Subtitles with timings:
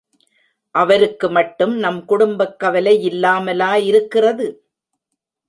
[0.75, 4.47] அவருக்கு மட்டும் நம் குடும்பக்கவலை யில்லாமலா இருக்கிறது?